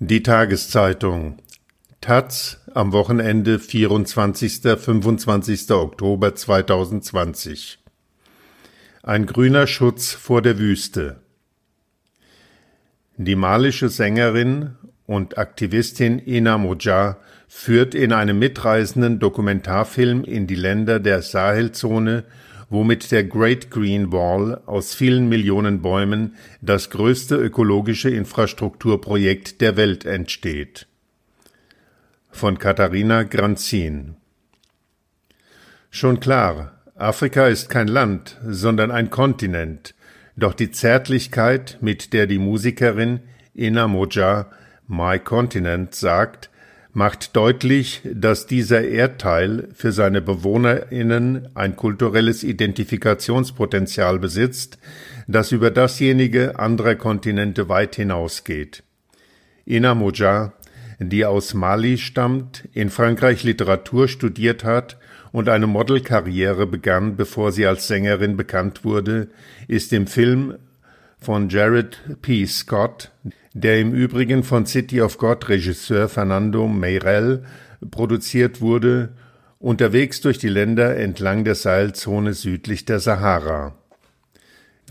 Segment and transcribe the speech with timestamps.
[0.00, 1.38] Die Tageszeitung
[2.00, 4.60] Taz am Wochenende 24.
[4.60, 5.70] 25.
[5.70, 7.78] Oktober 2020
[9.04, 11.20] Ein grüner Schutz vor der Wüste
[13.18, 14.74] Die malische Sängerin
[15.06, 22.24] und Aktivistin Ina Moja führt in einem mitreißenden Dokumentarfilm in die Länder der Sahelzone
[22.70, 30.04] womit der Great Green Wall aus vielen Millionen Bäumen das größte ökologische Infrastrukturprojekt der Welt
[30.04, 30.86] entsteht.
[32.30, 34.16] Von Katharina Granzin
[35.90, 39.94] Schon klar, Afrika ist kein Land, sondern ein Kontinent,
[40.36, 43.20] doch die Zärtlichkeit, mit der die Musikerin
[43.54, 44.50] Ina Moja
[44.88, 46.50] My Continent sagt,
[46.94, 54.78] macht deutlich, dass dieser Erdteil für seine BewohnerInnen ein kulturelles Identifikationspotenzial besitzt,
[55.26, 58.84] das über dasjenige anderer Kontinente weit hinausgeht.
[59.66, 60.52] Ina Moja,
[61.00, 64.96] die aus Mali stammt, in Frankreich Literatur studiert hat
[65.32, 69.28] und eine Modelkarriere begann, bevor sie als Sängerin bekannt wurde,
[69.66, 70.54] ist im Film
[71.24, 72.44] von Jared P.
[72.44, 73.10] Scott,
[73.54, 77.44] der im Übrigen von City of God Regisseur Fernando Meirel
[77.90, 79.14] produziert wurde,
[79.58, 83.74] unterwegs durch die Länder entlang der Sahelzone südlich der Sahara.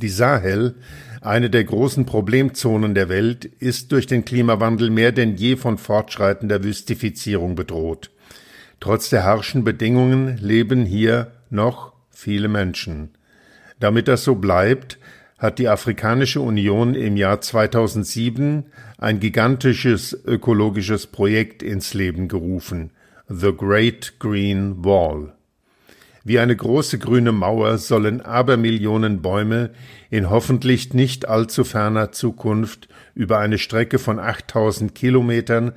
[0.00, 0.76] Die Sahel,
[1.20, 6.64] eine der großen Problemzonen der Welt, ist durch den Klimawandel mehr denn je von fortschreitender
[6.64, 8.10] Wüstifizierung bedroht.
[8.80, 13.10] Trotz der harschen Bedingungen leben hier noch viele Menschen.
[13.78, 14.98] Damit das so bleibt,
[15.42, 22.92] hat die Afrikanische Union im Jahr 2007 ein gigantisches ökologisches Projekt ins Leben gerufen,
[23.28, 25.32] The Great Green Wall.
[26.22, 29.70] Wie eine große grüne Mauer sollen Abermillionen Bäume
[30.10, 35.72] in hoffentlich nicht allzu ferner Zukunft über eine Strecke von 8000 Kilometern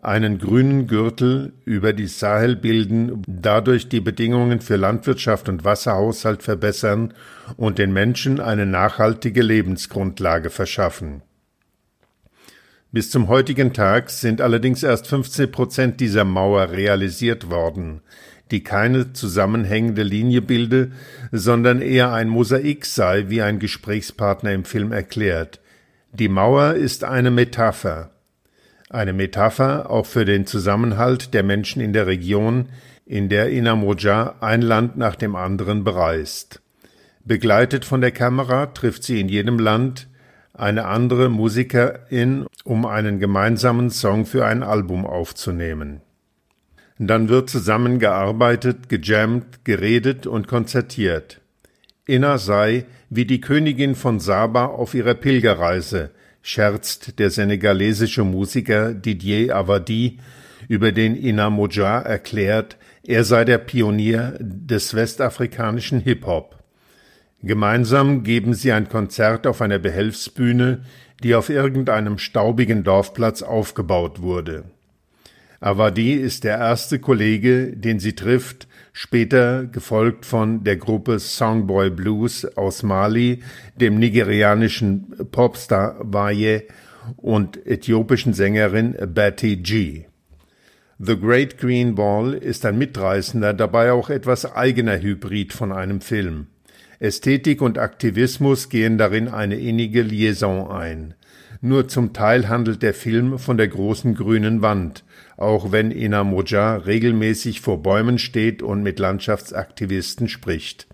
[0.00, 7.12] einen grünen Gürtel über die Sahel bilden, dadurch die Bedingungen für Landwirtschaft und Wasserhaushalt verbessern
[7.56, 11.22] und den Menschen eine nachhaltige Lebensgrundlage verschaffen.
[12.90, 18.02] Bis zum heutigen Tag sind allerdings erst 15 Prozent dieser Mauer realisiert worden,
[18.50, 20.92] die keine zusammenhängende Linie bilde,
[21.30, 25.60] sondern eher ein Mosaik sei, wie ein Gesprächspartner im Film erklärt.
[26.12, 28.11] Die Mauer ist eine Metapher,
[28.92, 32.68] eine Metapher auch für den Zusammenhalt der Menschen in der Region,
[33.06, 36.62] in der Inamoja ein Land nach dem anderen bereist.
[37.24, 40.08] Begleitet von der Kamera trifft sie in jedem Land
[40.54, 46.00] eine andere Musikerin, um einen gemeinsamen Song für ein Album aufzunehmen.
[46.98, 51.40] Dann wird zusammengearbeitet, gejammt, geredet und konzertiert.
[52.06, 56.10] Inna sei wie die Königin von Saba auf ihrer Pilgerreise,
[56.42, 60.18] scherzt der senegalesische Musiker Didier Avadi,
[60.68, 66.56] über den Ina Moja erklärt, er sei der Pionier des westafrikanischen Hip-Hop.
[67.42, 70.84] Gemeinsam geben sie ein Konzert auf einer Behelfsbühne,
[71.22, 74.64] die auf irgendeinem staubigen Dorfplatz aufgebaut wurde.
[75.62, 82.44] Avadi ist der erste Kollege, den sie trifft, später gefolgt von der Gruppe Songboy Blues
[82.56, 83.44] aus Mali,
[83.76, 86.64] dem nigerianischen Popstar Waye
[87.16, 90.06] und äthiopischen Sängerin Betty G.
[90.98, 96.48] The Great Green Ball ist ein mitreißender, dabei auch etwas eigener Hybrid von einem Film.
[96.98, 101.14] Ästhetik und Aktivismus gehen darin eine innige Liaison ein.
[101.64, 105.04] Nur zum Teil handelt der Film von der großen grünen Wand,
[105.36, 110.88] auch wenn Ina Moja regelmäßig vor Bäumen steht und mit Landschaftsaktivisten spricht.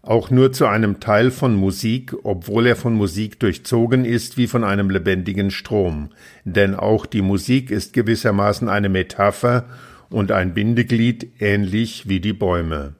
[0.00, 4.62] Auch nur zu einem Teil von Musik, obwohl er von Musik durchzogen ist wie von
[4.62, 6.10] einem lebendigen Strom,
[6.44, 9.66] denn auch die Musik ist gewissermaßen eine Metapher
[10.08, 12.94] und ein Bindeglied ähnlich wie die Bäume.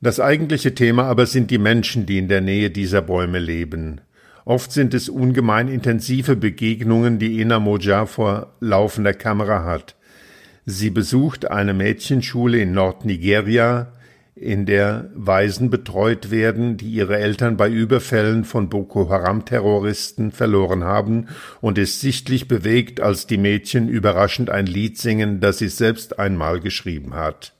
[0.00, 4.00] Das eigentliche Thema aber sind die Menschen, die in der Nähe dieser Bäume leben.
[4.46, 9.96] Oft sind es ungemein intensive Begegnungen, die Ina Moja vor laufender Kamera hat.
[10.64, 13.88] Sie besucht eine Mädchenschule in Nordnigeria,
[14.36, 21.26] in der Waisen betreut werden, die ihre Eltern bei Überfällen von Boko Haram-Terroristen verloren haben
[21.60, 26.60] und ist sichtlich bewegt, als die Mädchen überraschend ein Lied singen, das sie selbst einmal
[26.60, 27.55] geschrieben hat.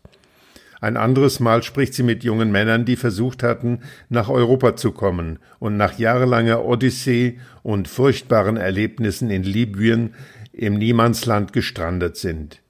[0.80, 5.38] Ein anderes Mal spricht sie mit jungen Männern, die versucht hatten, nach Europa zu kommen
[5.58, 10.14] und nach jahrelanger Odyssee und furchtbaren Erlebnissen in Libyen
[10.52, 12.60] im Niemandsland gestrandet sind.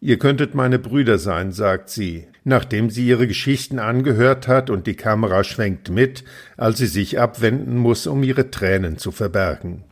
[0.00, 4.94] Ihr könntet meine Brüder sein, sagt sie, nachdem sie ihre Geschichten angehört hat und die
[4.94, 6.24] Kamera schwenkt mit,
[6.56, 9.84] als sie sich abwenden muss, um ihre Tränen zu verbergen.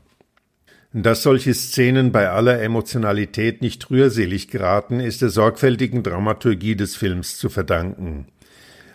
[0.94, 7.36] Dass solche Szenen bei aller Emotionalität nicht rührselig geraten, ist der sorgfältigen Dramaturgie des Films
[7.36, 8.26] zu verdanken.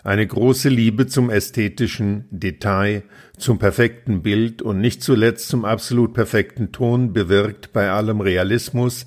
[0.03, 3.03] Eine große Liebe zum ästhetischen Detail,
[3.37, 9.05] zum perfekten Bild und nicht zuletzt zum absolut perfekten Ton bewirkt bei allem Realismus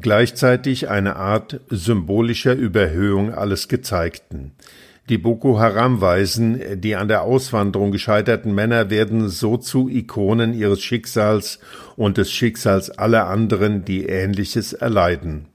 [0.00, 4.52] gleichzeitig eine Art symbolischer Überhöhung alles Gezeigten.
[5.08, 11.60] Die Boko Haram-Weisen, die an der Auswanderung gescheiterten Männer, werden so zu Ikonen ihres Schicksals
[11.96, 15.46] und des Schicksals aller anderen, die Ähnliches erleiden.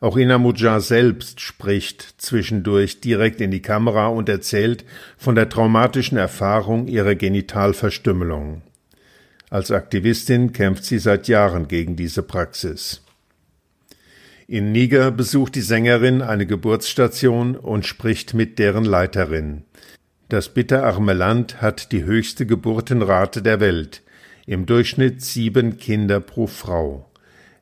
[0.00, 4.86] Auch Inamuja selbst spricht zwischendurch direkt in die Kamera und erzählt
[5.18, 8.62] von der traumatischen Erfahrung ihrer Genitalverstümmelung.
[9.50, 13.02] Als Aktivistin kämpft sie seit Jahren gegen diese Praxis.
[14.52, 19.62] In Niger besucht die Sängerin eine Geburtsstation und spricht mit deren Leiterin.
[20.28, 24.02] Das bitterarme Land hat die höchste Geburtenrate der Welt,
[24.48, 27.08] im Durchschnitt sieben Kinder pro Frau.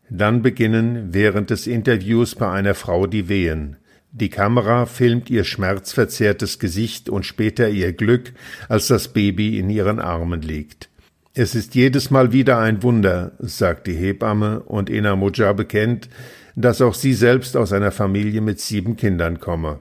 [0.08, 3.76] Dann beginnen während des Interviews bei einer Frau die Wehen.
[4.12, 8.32] Die Kamera filmt ihr schmerzverzerrtes Gesicht und später ihr Glück,
[8.70, 10.88] als das Baby in ihren Armen liegt.
[11.34, 16.08] Es ist jedes Mal wieder ein Wunder, sagt die Hebamme, und Ina Muja bekennt,
[16.58, 19.78] dass auch sie selbst aus einer Familie mit sieben Kindern komme.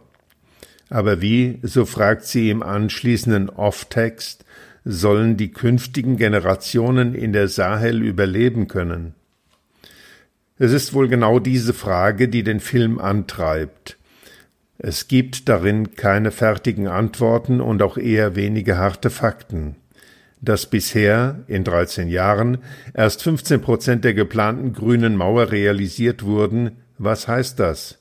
[0.90, 4.46] Aber wie, so fragt sie im anschließenden Off-Text,
[4.86, 9.16] sollen die künftigen Generationen in der Sahel überleben können?
[10.60, 13.98] Es ist wohl genau diese Frage, die den Film antreibt.
[14.78, 19.76] Es gibt darin keine fertigen Antworten und auch eher wenige harte Fakten.
[20.42, 22.60] Dass bisher, in 13 Jahren,
[22.94, 27.98] erst 15 Prozent der geplanten grünen Mauer realisiert wurden, was heißt das?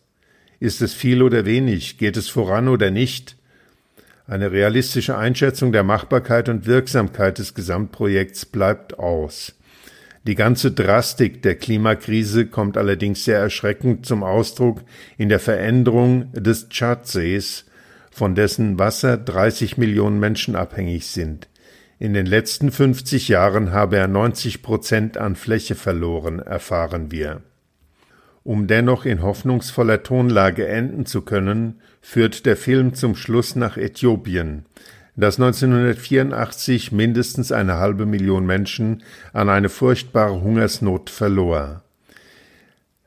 [0.61, 1.99] Ist es viel oder wenig?
[1.99, 3.37] Geht es voran oder nicht?
[4.27, 9.55] Eine realistische Einschätzung der Machbarkeit und Wirksamkeit des Gesamtprojekts bleibt aus.
[10.27, 14.83] Die ganze Drastik der Klimakrise kommt allerdings sehr erschreckend zum Ausdruck
[15.17, 17.67] in der Veränderung des Tschadsees,
[18.11, 21.49] von dessen Wasser 30 Millionen Menschen abhängig sind.
[21.99, 27.41] In den letzten 50 Jahren habe er 90 Prozent an Fläche verloren, erfahren wir.
[28.45, 34.67] Um dennoch in hoffnungsvoller Tonlage enden zu können, führt der Film zum Schluss nach Äthiopien,
[35.17, 39.03] dass 1984 mindestens eine halbe Million Menschen
[39.33, 41.83] an eine furchtbare Hungersnot verlor.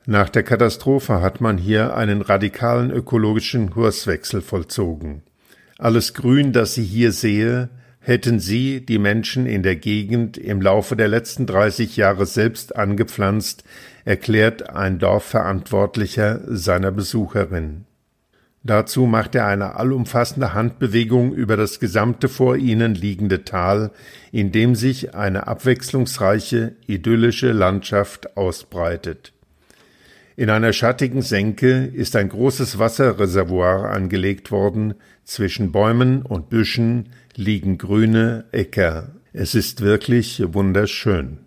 [0.04, 5.22] Nach der Katastrophe hat man hier einen radikalen ökologischen Kurswechsel vollzogen.
[5.78, 7.70] Alles Grün, das sie hier sehe,
[8.00, 13.62] hätten sie, die Menschen in der Gegend, im Laufe der letzten 30 Jahre selbst angepflanzt,
[14.04, 17.84] erklärt ein Dorfverantwortlicher seiner Besucherin.
[18.62, 23.90] Dazu macht er eine allumfassende Handbewegung über das gesamte vor ihnen liegende Tal,
[24.32, 29.32] in dem sich eine abwechslungsreiche, idyllische Landschaft ausbreitet.
[30.36, 34.94] In einer schattigen Senke ist ein großes Wasserreservoir angelegt worden,
[35.24, 39.14] zwischen Bäumen und Büschen liegen grüne Äcker.
[39.32, 41.38] Es ist wirklich wunderschön.